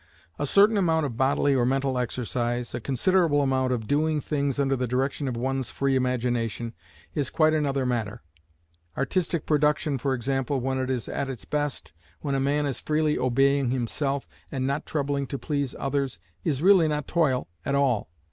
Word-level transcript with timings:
A 0.39 0.47
certain 0.47 0.77
amount 0.77 1.05
of 1.05 1.15
bodily 1.15 1.53
or 1.53 1.63
mental 1.63 1.99
exercise, 1.99 2.73
a 2.73 2.79
considerable 2.81 3.43
amount 3.43 3.71
of 3.71 3.85
doing 3.85 4.19
things 4.19 4.59
under 4.59 4.75
the 4.75 4.87
direction 4.87 5.27
of 5.27 5.37
one's 5.37 5.69
free 5.69 5.95
imagination 5.95 6.73
is 7.13 7.29
quite 7.29 7.53
another 7.53 7.85
matter. 7.85 8.23
Artistic 8.97 9.45
production, 9.45 9.99
for 9.99 10.15
example, 10.15 10.59
when 10.59 10.79
it 10.79 10.89
is 10.89 11.07
at 11.07 11.29
its 11.29 11.45
best, 11.45 11.93
when 12.19 12.33
a 12.33 12.39
man 12.39 12.65
is 12.65 12.79
freely 12.79 13.19
obeying 13.19 13.69
himself, 13.69 14.27
and 14.51 14.65
not 14.65 14.87
troubling 14.87 15.27
to 15.27 15.37
please 15.37 15.75
others, 15.77 16.17
is 16.43 16.63
really 16.63 16.87
not 16.87 17.07
toil 17.07 17.47
at 17.63 17.75
all. 17.75 18.09